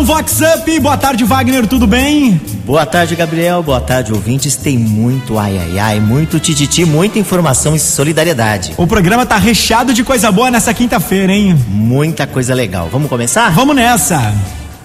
[0.00, 0.80] um Vox Up.
[0.80, 2.40] Boa tarde, Wagner, tudo bem?
[2.64, 3.62] Boa tarde, Gabriel.
[3.62, 4.56] Boa tarde, ouvintes.
[4.56, 8.72] Tem muito ai ai ai, muito tititi, muita informação e solidariedade.
[8.78, 11.54] O programa tá recheado de coisa boa nessa quinta-feira, hein?
[11.68, 12.88] Muita coisa legal.
[12.90, 13.50] Vamos começar?
[13.50, 14.34] Vamos nessa.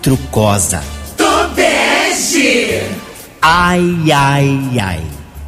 [0.02, 0.84] Trucosa.
[1.16, 2.82] Tobeste!
[3.42, 5.02] Ai ai ai.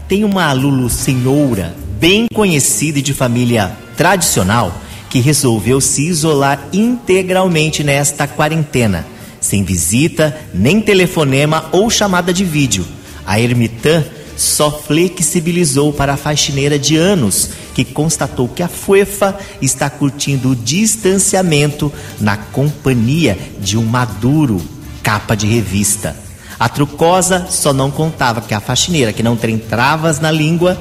[0.07, 4.71] Tem uma Lulu senhora bem conhecida e de família tradicional
[5.09, 9.05] que resolveu se isolar integralmente nesta quarentena,
[9.47, 12.85] sem visita, nem telefonema ou chamada de vídeo.
[13.25, 14.03] A ermitã
[14.35, 20.55] só flexibilizou para a faxineira de anos, que constatou que a Fuefa está curtindo o
[20.55, 24.61] distanciamento na companhia de um maduro
[25.01, 26.15] capa de revista.
[26.59, 30.79] A trucosa só não contava que a faxineira, que não tem travas na língua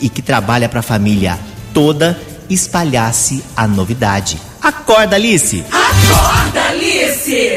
[0.00, 1.38] e que trabalha para a família
[1.74, 2.18] toda,
[2.48, 4.38] espalhasse a novidade.
[4.62, 5.64] Acorda, Alice!
[5.70, 7.56] Acorda, Alice!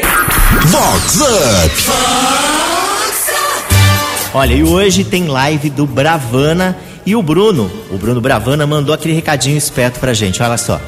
[0.50, 1.90] Vox Up!
[4.34, 7.70] Olha, e hoje tem live do Bravana e o Bruno.
[7.90, 10.80] O Bruno Bravana mandou aquele recadinho esperto pra gente, olha só.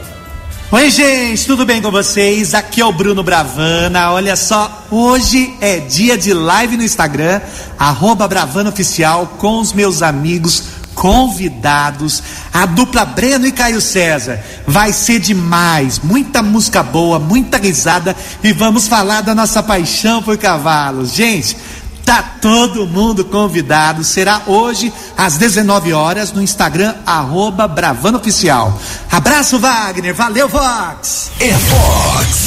[0.70, 2.54] Oi, gente, tudo bem com vocês?
[2.54, 4.10] Aqui é o Bruno Bravana.
[4.10, 7.40] Olha só, hoje é dia de live no Instagram,
[7.78, 14.40] arroba Bravana Oficial, com os meus amigos convidados, a dupla Breno e Caio César.
[14.66, 20.36] Vai ser demais, muita música boa, muita risada e vamos falar da nossa paixão por
[20.38, 21.12] cavalos.
[21.12, 21.56] Gente,
[22.04, 24.04] tá todo mundo convidado.
[24.04, 28.78] Será hoje às 19 horas no Instagram arroba Bravana Oficial.
[29.10, 31.30] Abraço Wagner, valeu Vox.
[31.40, 32.42] É Vox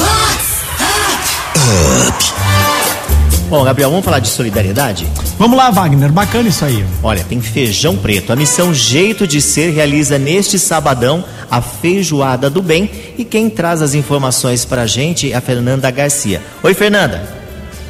[3.47, 5.05] Bom, Gabriel, vamos falar de solidariedade?
[5.38, 6.83] Vamos lá, Wagner, bacana isso aí.
[7.03, 8.33] Olha, tem feijão preto.
[8.33, 13.83] A missão Jeito de Ser realiza neste sabadão a feijoada do bem e quem traz
[13.83, 16.42] as informações pra gente é a Fernanda Garcia.
[16.64, 17.21] Oi, Fernanda.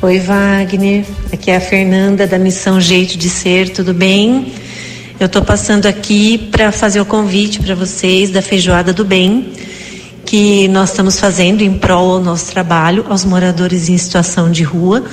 [0.02, 1.06] Oi, Wagner.
[1.31, 4.51] Aqui é a Fernanda da Missão Jeito de Ser, tudo bem?
[5.18, 9.53] Eu estou passando aqui para fazer o convite para vocês da Feijoada do Bem,
[10.25, 15.06] que nós estamos fazendo em prol ao nosso trabalho, aos moradores em situação de rua.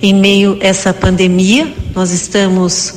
[0.00, 2.94] Em meio a essa pandemia, nós estamos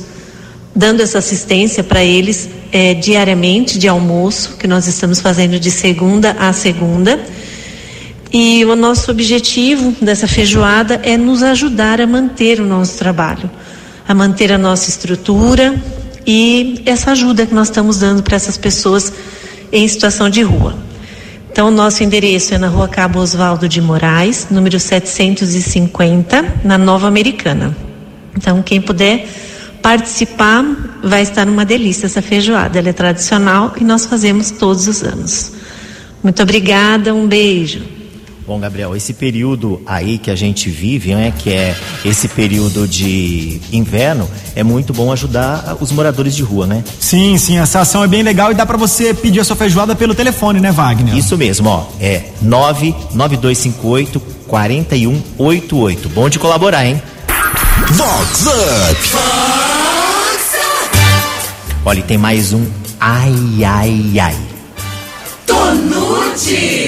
[0.74, 6.36] dando essa assistência para eles eh, diariamente de almoço, que nós estamos fazendo de segunda
[6.38, 7.20] a segunda.
[8.32, 13.50] E o nosso objetivo dessa feijoada é nos ajudar a manter o nosso trabalho,
[14.08, 15.74] a manter a nossa estrutura
[16.26, 19.12] e essa ajuda que nós estamos dando para essas pessoas
[19.70, 20.91] em situação de rua.
[21.52, 27.06] Então, o nosso endereço é na rua Cabo Oswaldo de Moraes, número 750, na Nova
[27.06, 27.76] Americana.
[28.34, 29.28] Então, quem puder
[29.82, 30.64] participar,
[31.04, 32.78] vai estar numa delícia essa feijoada.
[32.78, 35.52] Ela é tradicional e nós fazemos todos os anos.
[36.22, 37.82] Muito obrigada, um beijo.
[38.46, 43.60] Bom, Gabriel, esse período aí que a gente vive, né, que é esse período de
[43.72, 46.82] inverno, é muito bom ajudar os moradores de rua, né?
[46.98, 49.94] Sim, sim, essa ação é bem legal e dá pra você pedir a sua feijoada
[49.94, 51.16] pelo telefone, né, Wagner?
[51.16, 56.08] Isso mesmo, ó, é 99258 4188.
[56.10, 57.00] Bom de colaborar, hein?
[57.92, 59.00] Vox Up!
[61.84, 62.64] Olha, e tem mais um
[63.00, 64.36] ai ai ai.
[65.46, 66.81] Tonute!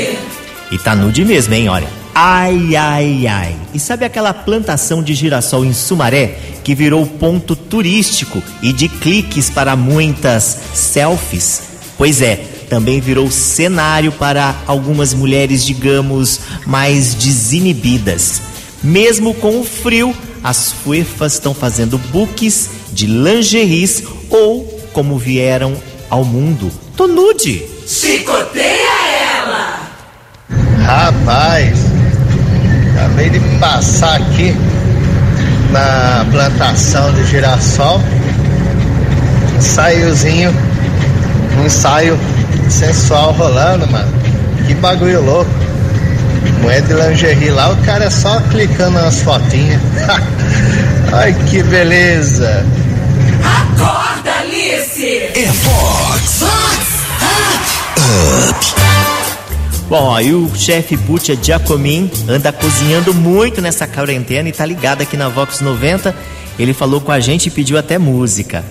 [0.74, 1.68] E tá nude mesmo, hein?
[1.68, 1.86] Olha.
[2.12, 3.56] Ai, ai, ai.
[3.72, 9.48] E sabe aquela plantação de girassol em Sumaré que virou ponto turístico e de cliques
[9.48, 11.62] para muitas selfies?
[11.96, 12.34] Pois é,
[12.68, 18.42] também virou cenário para algumas mulheres, digamos, mais desinibidas.
[18.82, 25.72] Mesmo com o frio, as fuefas estão fazendo books de lingeries ou como vieram
[26.10, 26.68] ao mundo.
[26.96, 27.62] Tô nude!
[27.86, 28.93] Chicoteia!
[30.84, 31.78] Rapaz,
[32.90, 34.54] acabei de passar aqui
[35.70, 38.02] na plantação de girassol.
[39.56, 40.54] Ensaiozinho,
[41.58, 42.18] um ensaio
[42.68, 44.12] sensual rolando, mano.
[44.66, 45.50] Que bagulho louco.
[46.60, 49.80] Moeda de lingerie lá, o cara é só clicando nas fotinhas.
[51.12, 52.64] Ai que beleza.
[53.42, 55.06] Acorda, Alice!
[55.34, 56.93] É Vox
[59.88, 65.14] Bom, e o chefe Butia Giacomin anda cozinhando muito nessa quarentena e tá ligado aqui
[65.14, 66.14] na Vox 90.
[66.58, 68.64] Ele falou com a gente e pediu até música.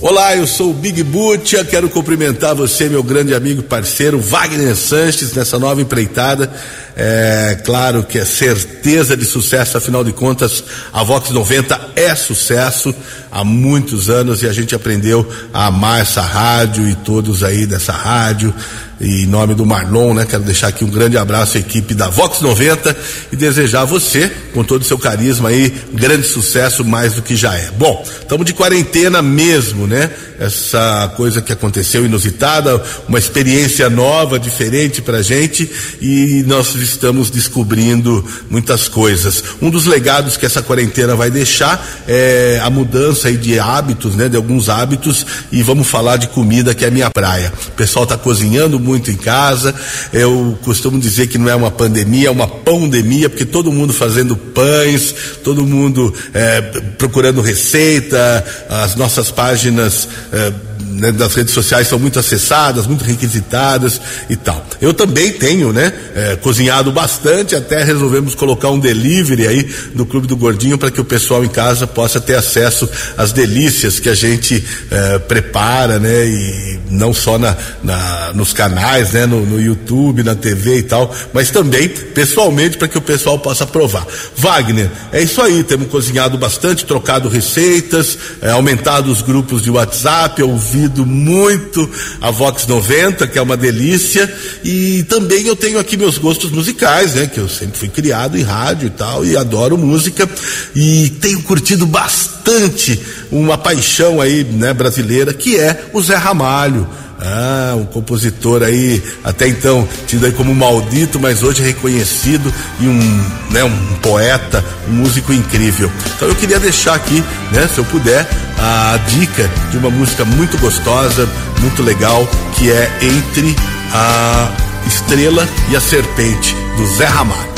[0.00, 5.34] Olá, eu sou o Big Butia, quero cumprimentar você, meu grande amigo parceiro Wagner Sanches,
[5.34, 6.50] nessa nova empreitada.
[6.96, 10.62] É claro que é certeza de sucesso, afinal de contas,
[10.92, 12.94] a Vox 90 é sucesso
[13.30, 17.92] há muitos anos e a gente aprendeu a amar essa rádio e todos aí dessa
[17.92, 18.54] rádio.
[19.00, 22.40] Em nome do Marlon, né, quero deixar aqui um grande abraço à equipe da Vox
[22.40, 22.96] 90
[23.30, 27.36] e desejar a você, com todo o seu carisma aí, grande sucesso mais do que
[27.36, 27.70] já é.
[27.78, 30.10] Bom, estamos de quarentena mesmo, né?
[30.40, 35.70] Essa coisa que aconteceu inusitada, uma experiência nova, diferente pra gente
[36.00, 39.44] e nós estamos descobrindo muitas coisas.
[39.62, 44.28] Um dos legados que essa quarentena vai deixar é a mudança aí de hábitos, né?
[44.28, 47.52] De alguns hábitos e vamos falar de comida que é a minha praia.
[47.68, 49.74] O pessoal está cozinhando muito em casa.
[50.12, 54.34] Eu costumo dizer que não é uma pandemia, é uma pandemia, porque todo mundo fazendo
[54.34, 55.14] pães,
[55.44, 56.62] todo mundo é,
[56.96, 60.67] procurando receita, as nossas páginas é,
[60.98, 64.64] né, das redes sociais são muito acessadas, muito requisitadas e tal.
[64.80, 70.26] Eu também tenho, né, é, cozinhado bastante, até resolvemos colocar um delivery aí no Clube
[70.26, 74.14] do Gordinho para que o pessoal em casa possa ter acesso às delícias que a
[74.14, 80.22] gente é, prepara, né, e não só na, na nos canais, né, no, no, YouTube,
[80.22, 84.06] na TV e tal, mas também pessoalmente para que o pessoal possa provar.
[84.36, 90.42] Wagner, é isso aí, temos cozinhado bastante, trocado receitas, é, aumentado os grupos de WhatsApp,
[90.42, 91.88] ouvido muito
[92.20, 94.32] a Vox 90, que é uma delícia,
[94.64, 98.42] e também eu tenho aqui meus gostos musicais, né, que eu sempre fui criado em
[98.42, 100.28] rádio e tal, e adoro música,
[100.74, 103.00] e tenho curtido bastante
[103.30, 106.88] uma paixão aí, né, brasileira, que é o Zé Ramalho.
[107.20, 113.24] Ah, um compositor aí, até então tido aí como maldito, mas hoje reconhecido e um,
[113.50, 115.90] né, um poeta, um músico incrível.
[116.14, 118.26] Então eu queria deixar aqui, né, se eu puder,
[118.58, 121.28] a dica de uma música muito gostosa,
[121.60, 122.26] muito legal,
[122.56, 123.56] que é Entre
[123.92, 124.50] a
[124.86, 127.48] Estrela e a Serpente, do Zé Ramalho.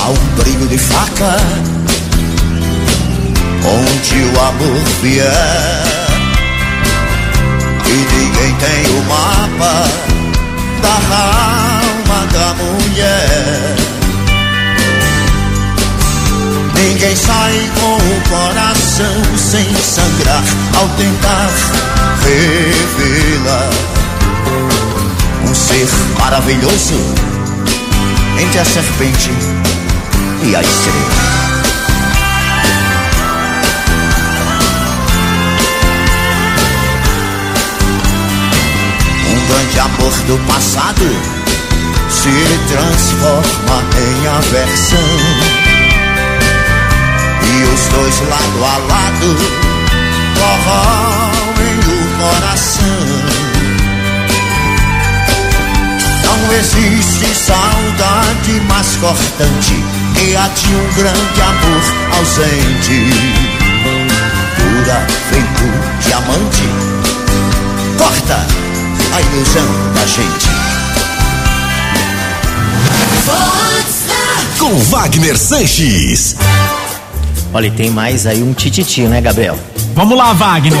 [0.00, 1.36] Há um brilho de faca
[3.64, 6.01] onde o amor vier
[8.22, 9.84] ninguém tem o mapa
[10.80, 13.76] da alma da mulher.
[16.74, 20.42] Ninguém sai com o coração sem sangrar
[20.78, 21.50] ao tentar
[22.22, 23.70] revelar
[25.48, 25.88] um ser
[26.18, 26.94] maravilhoso
[28.40, 29.30] entre a serpente
[30.44, 31.41] e a estrela.
[39.52, 41.04] Grande amor do passado
[42.08, 42.30] se
[42.68, 44.98] transforma em aversão.
[47.42, 49.36] E os dois lado a lado
[50.38, 53.02] corroem o coração.
[56.24, 59.84] Não existe saudade mais cortante
[60.14, 61.82] que a de um grande amor
[62.18, 63.10] ausente.
[64.56, 65.66] Dura feito
[66.00, 66.68] diamante,
[67.98, 68.71] corta
[69.14, 70.48] a ilusão da gente.
[74.58, 76.36] Com Wagner Sanches.
[77.52, 79.58] Olha, e tem mais aí um tititi, né, Gabriel?
[79.94, 80.78] Vamos lá, Wagner.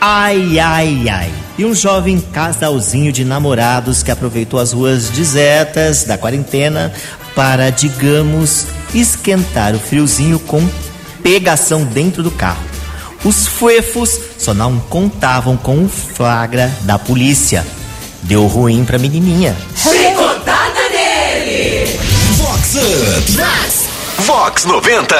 [0.00, 1.30] Ai, ai, ai.
[1.58, 6.90] E um jovem casalzinho de namorados que aproveitou as ruas desertas da quarentena
[7.34, 10.66] para, digamos, esquentar o friozinho com
[11.22, 12.73] pegação dentro do carro.
[13.24, 17.64] Os fuefos só não contavam com o flagra da polícia.
[18.22, 19.56] Deu ruim pra menininha.
[19.74, 21.98] Chicotada nele.
[22.36, 22.76] Vox.
[24.26, 25.16] Vox 90.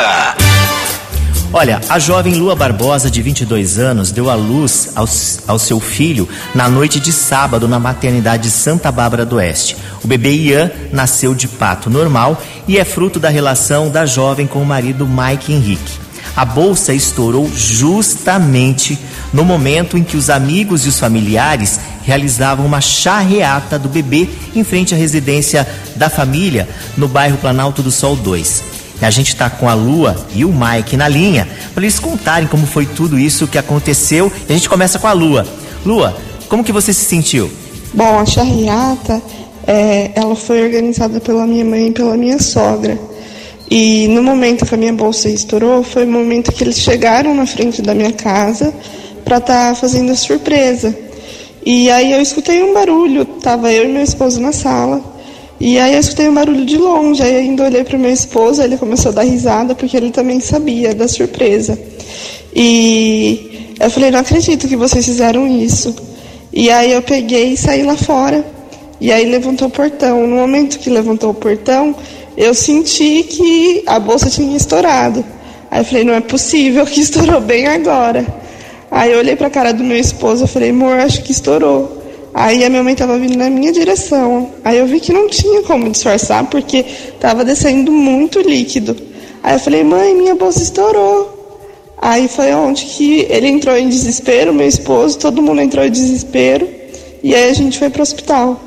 [1.51, 5.09] Olha, a jovem Lua Barbosa, de 22 anos, deu à luz ao,
[5.47, 9.77] ao, seu filho na noite de sábado na maternidade Santa Bárbara do Oeste.
[10.03, 14.61] O bebê Ian nasceu de pato normal e é fruto da relação da jovem com
[14.61, 16.05] o marido Mike Henrique.
[16.37, 18.99] A bolsa estourou justamente
[19.33, 24.65] no momento em que os amigos e os familiares realizavam uma charreata do bebê em
[24.65, 28.75] frente à residência da família no bairro Planalto do Sol 2.
[29.01, 32.67] A gente está com a Lua e o Mike na linha para eles contarem como
[32.67, 34.33] foi tudo isso que aconteceu.
[34.49, 35.47] E a gente começa com a Lua.
[35.85, 36.17] Lua,
[36.49, 37.51] como que você se sentiu?
[37.93, 39.21] Bom, a charreata,
[39.67, 42.99] é, ela foi organizada pela minha mãe e pela minha sogra.
[43.71, 47.47] E no momento que a minha bolsa estourou, foi o momento que eles chegaram na
[47.47, 48.73] frente da minha casa
[49.25, 50.97] para estar tá fazendo a surpresa.
[51.65, 55.03] E aí eu escutei um barulho, tava eu e meu esposo na sala.
[55.59, 58.77] E aí eu escutei um barulho de longe, aí ainda olhei para meu esposo, ele
[58.77, 61.79] começou a dar risada porque ele também sabia da surpresa.
[62.55, 65.95] E eu falei, não acredito que vocês fizeram isso.
[66.53, 68.45] E aí eu peguei e saí lá fora.
[69.01, 70.27] E aí levantou o portão.
[70.27, 71.95] No momento que levantou o portão,
[72.37, 75.25] eu senti que a bolsa tinha estourado.
[75.71, 78.25] Aí eu falei, não é possível que estourou bem agora.
[78.91, 82.03] Aí eu olhei para a cara do meu esposo e falei, amor, acho que estourou.
[82.33, 84.51] Aí a minha mãe tava vindo na minha direção.
[84.65, 86.85] Aí eu vi que não tinha como disfarçar porque
[87.21, 88.97] tava descendo muito líquido.
[89.43, 91.33] Aí eu falei, mãe, minha bolsa estourou.
[91.97, 96.69] Aí foi onde que ele entrou em desespero, meu esposo, todo mundo entrou em desespero.
[97.23, 98.61] E aí a gente foi pro hospital.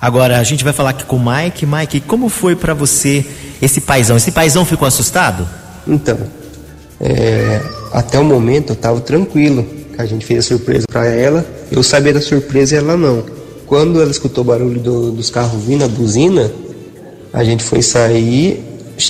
[0.00, 1.66] Agora a gente vai falar aqui com o Mike.
[1.66, 3.26] Mike, como foi para você
[3.60, 4.16] esse paizão?
[4.16, 5.48] Esse paizão ficou assustado?
[5.86, 6.18] Então,
[7.00, 7.60] é,
[7.92, 9.66] até o momento eu tava tranquilo.
[9.98, 11.44] A gente fez a surpresa para ela.
[11.70, 13.24] Eu sabia da surpresa e ela não.
[13.66, 16.50] Quando ela escutou o barulho do, dos carros vindo, a buzina,
[17.32, 18.64] a gente foi sair,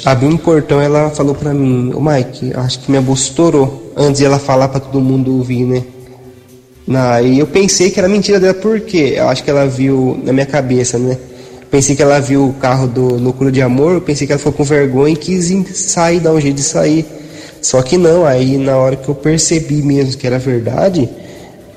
[0.07, 3.93] abriu um portão ela falou para mim, ô Mike, acho que minha bolsa estourou.
[3.95, 5.85] Antes de ela falar para todo mundo ouvir, né?
[6.95, 9.15] Aí eu pensei que era mentira dela, por quê?
[9.17, 11.19] Eu acho que ela viu na minha cabeça, né?
[11.71, 14.55] Pensei que ela viu o carro do Loucura de Amor, eu pensei que ela ficou
[14.55, 17.05] com vergonha e quis sair, dar um jeito de sair.
[17.61, 21.11] Só que não, aí na hora que eu percebi mesmo que era verdade,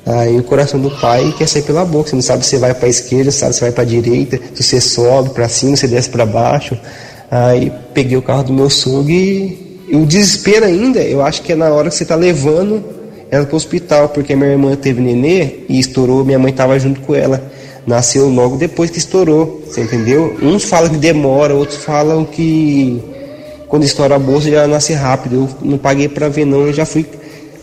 [0.05, 2.09] aí o coração do pai quer sair pela boca.
[2.09, 5.31] Você não sabe se vai para esquerda, sabe se vai para direita, se você sobe
[5.31, 6.77] para cima, se desce para baixo.
[7.29, 11.51] Aí peguei o carro do meu sogro e, e o desespero ainda, eu acho que
[11.51, 13.00] é na hora que você está levando
[13.31, 16.99] ela para o hospital, porque minha irmã teve nenê e estourou, minha mãe estava junto
[16.99, 17.41] com ela.
[17.87, 20.37] Nasceu logo depois que estourou, você entendeu?
[20.41, 23.01] Uns falam que demora, outros falam que
[23.67, 25.35] quando estoura a bolsa já nasce rápido.
[25.35, 27.05] Eu não paguei para ver não, eu já fui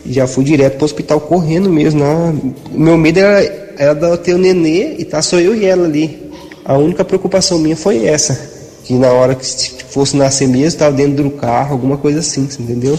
[0.05, 1.99] já fui direto para o hospital correndo mesmo.
[1.99, 2.33] Né?
[2.73, 6.31] O meu medo era, era ter o nenê e tá só eu e ela ali.
[6.65, 8.39] A única preocupação minha foi essa,
[8.83, 9.45] que na hora que
[9.89, 12.97] fosse nascer mesmo, estava dentro do carro, alguma coisa assim, entendeu?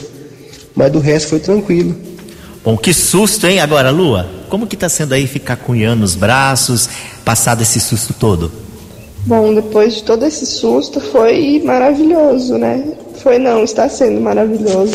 [0.75, 1.95] Mas do resto foi tranquilo.
[2.63, 3.59] Bom, que susto, hein?
[3.59, 6.91] Agora, Lua, como que tá sendo aí ficar cunhando os braços,
[7.25, 8.53] passado esse susto todo?
[9.25, 12.85] Bom, depois de todo esse susto, foi maravilhoso, né?
[13.23, 14.95] Foi não, está sendo maravilhoso.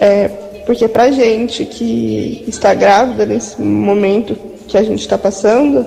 [0.00, 0.28] É,
[0.66, 5.86] porque pra gente que está grávida nesse momento que a gente está passando,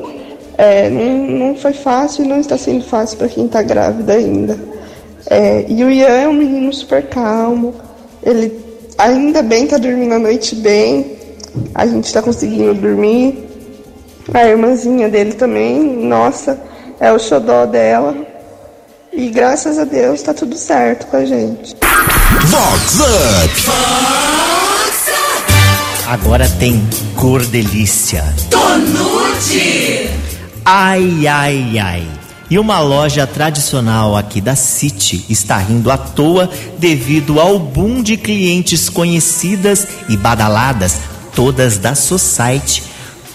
[0.58, 4.58] é, não, não foi fácil e não está sendo fácil para quem está grávida ainda.
[5.30, 7.74] É, e o Ian é um menino super calmo,
[8.22, 8.73] ele
[9.04, 11.18] ainda bem está dormindo a noite bem,
[11.76, 13.50] a gente está conseguindo dormir.
[14.34, 16.60] A irmãzinha dele também, nossa,
[17.00, 18.16] é o xodó dela.
[19.12, 21.76] E graças a Deus tá tudo certo com a gente.
[22.46, 23.72] Vox Up!
[26.08, 26.82] Agora tem
[27.16, 28.24] cor delícia.
[28.50, 30.10] Tonute!
[30.66, 32.23] Ai, ai, ai.
[32.50, 38.18] E uma loja tradicional aqui da City está rindo à toa devido ao boom de
[38.18, 41.00] clientes conhecidas e badaladas,
[41.36, 42.84] todas da Society.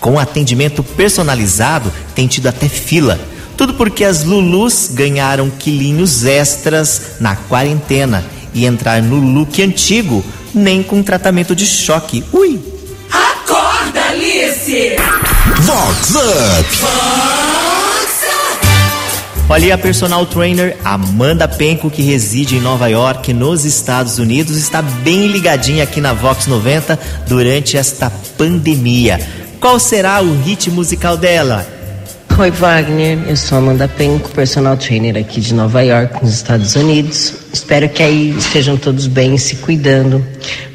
[0.00, 3.18] Com atendimento personalizado, tem tido até fila.
[3.56, 8.24] Tudo porque as Lulus ganharam quilinhos extras na quarentena
[8.54, 10.24] e entrar no look antigo
[10.54, 12.24] nem com tratamento de choque.
[12.32, 12.60] Ui!
[13.10, 14.96] Acorda, Alice!
[15.60, 17.57] Vox Up!
[19.50, 24.82] Olha a personal trainer Amanda Penco, que reside em Nova York, nos Estados Unidos, está
[24.82, 29.18] bem ligadinha aqui na Vox 90 durante esta pandemia.
[29.58, 31.77] Qual será o hit musical dela?
[32.40, 33.18] Oi, Wagner.
[33.26, 37.34] Eu sou Amanda Penco, personal trainer aqui de Nova York, nos Estados Unidos.
[37.52, 40.24] Espero que aí estejam todos bem, se cuidando.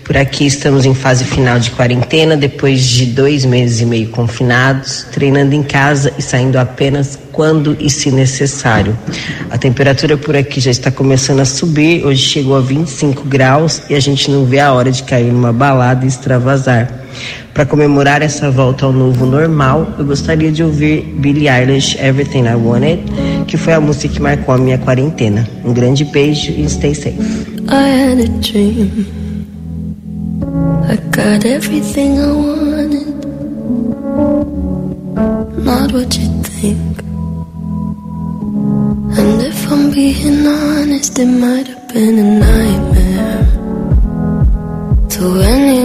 [0.04, 5.08] Por aqui estamos em fase final de quarentena, depois de dois meses e meio confinados,
[5.14, 9.00] treinando em casa e saindo apenas quando e se necessário.
[9.50, 13.96] A temperatura por aqui já está começando a subir, hoje chegou a 25 graus e
[13.96, 17.03] a gente não vê a hora de cair numa balada e extravasar.
[17.54, 22.56] Para comemorar essa volta ao novo normal, eu gostaria de ouvir Billie Eilish Everything I
[22.56, 23.04] Wanted,
[23.48, 25.48] que foi a música que marcou a minha quarentena.
[25.64, 27.18] Um grande beijo e stay safe.
[27.70, 29.06] I had a dream.
[30.90, 33.14] I got everything I wanted.
[35.64, 37.04] Not what you think.
[39.18, 43.46] And if I'm being honest, it might have been a nightmare
[45.10, 45.83] to anyone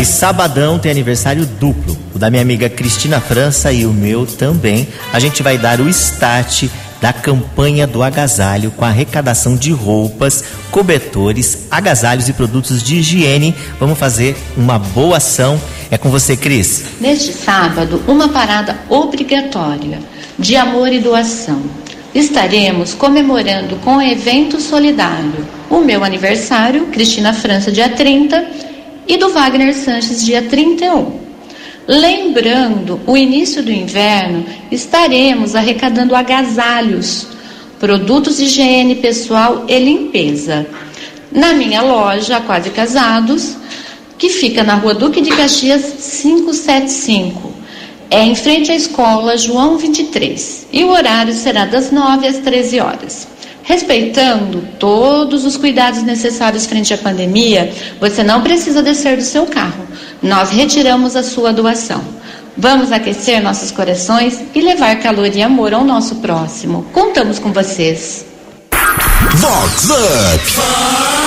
[0.00, 1.94] Olha, sabadão tem aniversário duplo.
[2.14, 4.88] O da minha amiga Cristina França e o meu também.
[5.12, 6.68] A gente vai dar o start
[7.02, 13.54] da campanha do agasalho com arrecadação de roupas, cobertores, agasalhos e produtos de higiene.
[13.78, 15.60] Vamos fazer uma boa ação.
[15.90, 16.82] É com você, Cris.
[16.98, 19.98] Neste sábado, uma parada obrigatória
[20.38, 21.60] de amor e doação.
[22.14, 28.69] Estaremos comemorando com evento solidário o meu aniversário, Cristina França, dia 30,
[29.10, 31.18] e do Wagner Sanches, dia 31.
[31.88, 37.26] Lembrando o início do inverno, estaremos arrecadando agasalhos,
[37.80, 40.64] produtos de higiene pessoal e limpeza.
[41.32, 43.56] Na minha loja, Quase Casados,
[44.16, 47.52] que fica na rua Duque de Caxias 575.
[48.10, 50.68] É em frente à escola João 23.
[50.72, 53.26] E o horário será das 9 às 13 horas.
[53.62, 59.86] Respeitando todos os cuidados necessários frente à pandemia, você não precisa descer do seu carro.
[60.22, 62.02] Nós retiramos a sua doação.
[62.56, 66.84] Vamos aquecer nossos corações e levar calor e amor ao nosso próximo.
[66.92, 68.26] Contamos com vocês.
[69.36, 71.20] Vox Up.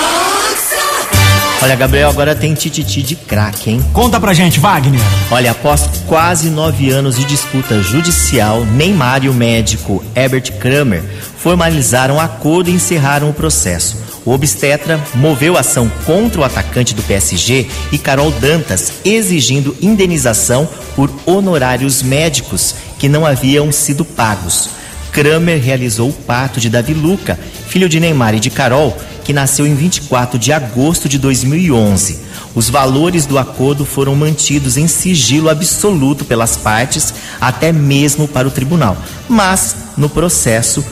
[1.62, 3.82] Olha, Gabriel, agora tem tititi de craque, hein?
[3.94, 5.00] Conta pra gente, Wagner.
[5.30, 11.02] Olha, após quase nove anos de disputa judicial, Neymar e o médico Herbert Kramer
[11.44, 13.98] formalizaram acordo e encerraram o processo.
[14.24, 20.66] O obstetra moveu ação contra o atacante do PSG e Carol Dantas, exigindo indenização
[20.96, 24.70] por honorários médicos que não haviam sido pagos.
[25.12, 29.66] Kramer realizou o parto de Davi Luca, filho de Neymar e de Carol, que nasceu
[29.66, 32.20] em 24 de agosto de 2011.
[32.54, 38.50] Os valores do acordo foram mantidos em sigilo absoluto pelas partes, até mesmo para o
[38.50, 38.96] tribunal.
[39.28, 40.82] Mas, no processo,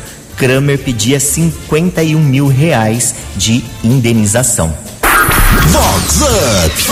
[0.42, 4.74] Kramer pedia 51 mil reais de indenização.
[5.68, 6.82] Vox Up.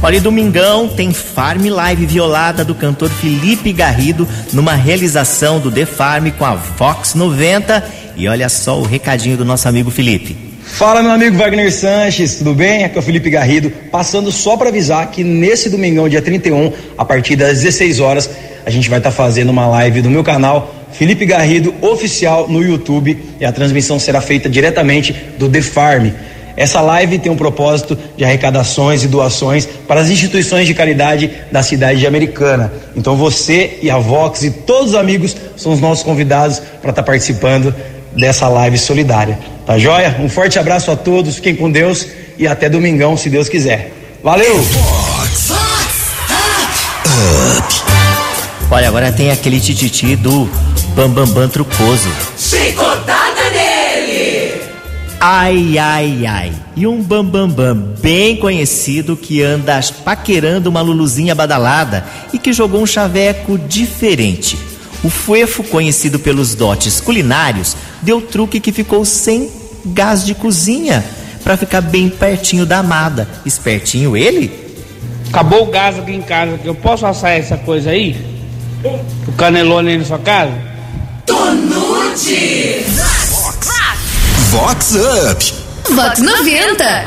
[0.00, 5.84] Olha, e domingão tem Farm Live Violada do cantor Felipe Garrido numa realização do The
[5.84, 7.84] Farm com a Vox 90.
[8.16, 10.36] E olha só o recadinho do nosso amigo Felipe.
[10.62, 12.84] Fala meu amigo Wagner Sanches, tudo bem?
[12.84, 17.04] Aqui é o Felipe Garrido, passando só para avisar que nesse domingão, dia 31, a
[17.04, 18.30] partir das 16 horas,
[18.64, 22.62] a gente vai estar tá fazendo uma live do meu canal Felipe Garrido oficial no
[22.62, 26.10] YouTube e a transmissão será feita diretamente do The Farm.
[26.56, 31.64] Essa live tem um propósito de arrecadações e doações para as instituições de caridade da
[31.64, 32.72] cidade de Americana.
[32.94, 37.02] Então você e a Vox e todos os amigos são os nossos convidados para estar
[37.02, 37.74] participando
[38.16, 39.36] dessa live solidária.
[39.66, 40.16] Tá joia?
[40.20, 42.06] Um forte abraço a todos, fiquem com Deus
[42.38, 43.92] e até domingão, se Deus quiser.
[44.22, 44.64] Valeu!
[48.70, 50.48] Olha, agora tem aquele tititi do
[50.94, 52.08] Bambambam Bam, Bam Trucoso.
[52.38, 54.60] Chicotada nele!
[55.20, 56.52] Ai, ai, ai.
[56.76, 62.52] E um Bambambam Bam, Bam, bem conhecido que anda paquerando uma luluzinha badalada e que
[62.52, 64.56] jogou um chaveco diferente.
[65.02, 69.50] O Fuefo, conhecido pelos dotes culinários, deu truque que ficou sem
[69.86, 71.04] gás de cozinha
[71.42, 73.28] para ficar bem pertinho da amada.
[73.44, 74.50] Espertinho ele?
[75.28, 78.16] Acabou o gás aqui em casa, que eu posso assar essa coisa aí?
[79.26, 80.73] O canelone aí na sua casa?
[81.26, 82.84] Tonute!
[84.50, 85.54] Vox Up.
[85.94, 87.04] Vox 90.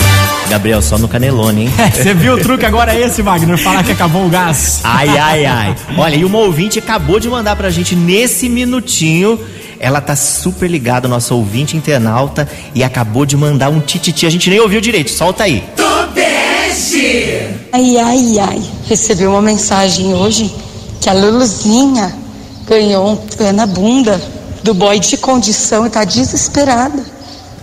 [0.50, 1.74] Gabriel, só no canelone, hein?
[1.94, 3.58] Você viu o truque agora é esse, Wagner?
[3.58, 4.80] Falar que acabou o gás.
[4.84, 5.76] Ai, ai, ai.
[5.98, 9.40] Olha, e uma ouvinte acabou de mandar pra gente nesse minutinho.
[9.80, 14.26] Ela tá super ligada, nossa ouvinte internauta, e acabou de mandar um tititi.
[14.26, 15.64] A gente nem ouviu direito, solta aí.
[15.76, 17.40] Tobeste!
[17.72, 18.62] Ai, ai, ai.
[18.88, 20.52] Recebi uma mensagem hoje
[21.00, 22.27] que a Luluzinha
[22.68, 24.22] ganhou um pé na bunda
[24.62, 27.04] do boy de condição e tá desesperada,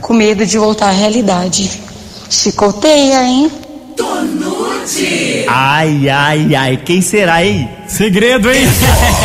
[0.01, 1.71] com medo de voltar à realidade.
[2.31, 3.51] Chicoteia, hein?
[3.97, 5.45] Tonute!
[5.47, 7.69] Ai, ai, ai, quem será, hein?
[7.87, 8.65] Segredo, hein?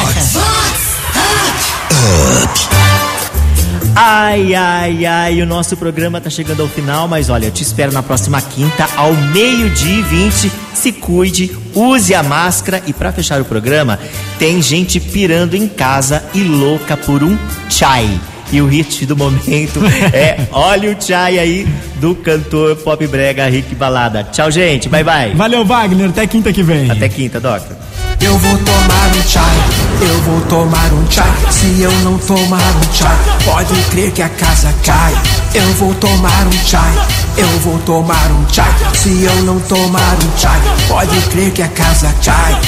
[4.01, 7.91] Ai, ai, ai, o nosso programa tá chegando ao final, mas olha, eu te espero
[7.91, 10.49] na próxima quinta, ao meio-dia e 20.
[10.73, 13.99] Se cuide, use a máscara e para fechar o programa,
[14.37, 17.37] tem gente pirando em casa e louca por um
[17.69, 18.09] chai.
[18.53, 19.81] E o hit do momento
[20.13, 24.23] é Olha o chai aí do cantor pop brega Rick Balada.
[24.23, 24.87] Tchau, gente.
[24.87, 25.35] Bye, bye.
[25.35, 26.07] Valeu, Wagner.
[26.07, 26.89] Até quinta que vem.
[26.89, 27.75] Até quinta, Doctor.
[28.21, 29.55] Eu vou tomar um chai,
[30.01, 31.31] eu vou tomar um chai.
[31.49, 35.13] Se eu não tomar um chai, pode crer que a casa cai.
[35.53, 38.73] Eu vou tomar um chai, eu vou tomar um chai.
[38.93, 42.59] Se eu não tomar um chai, pode crer que a casa cai.